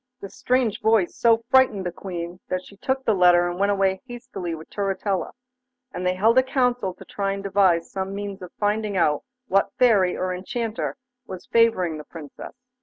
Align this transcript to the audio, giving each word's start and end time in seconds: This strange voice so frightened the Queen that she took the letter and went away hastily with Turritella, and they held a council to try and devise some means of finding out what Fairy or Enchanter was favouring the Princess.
This 0.19 0.33
strange 0.35 0.81
voice 0.81 1.15
so 1.15 1.43
frightened 1.51 1.85
the 1.85 1.91
Queen 1.91 2.39
that 2.49 2.63
she 2.65 2.75
took 2.75 3.05
the 3.05 3.13
letter 3.13 3.47
and 3.47 3.59
went 3.59 3.71
away 3.71 4.01
hastily 4.07 4.55
with 4.55 4.67
Turritella, 4.71 5.33
and 5.93 6.03
they 6.07 6.15
held 6.15 6.39
a 6.39 6.41
council 6.41 6.95
to 6.95 7.05
try 7.05 7.33
and 7.33 7.43
devise 7.43 7.91
some 7.91 8.15
means 8.15 8.41
of 8.41 8.51
finding 8.59 8.97
out 8.97 9.21
what 9.47 9.71
Fairy 9.77 10.17
or 10.17 10.33
Enchanter 10.33 10.97
was 11.27 11.45
favouring 11.45 11.99
the 11.99 12.03
Princess. 12.03 12.55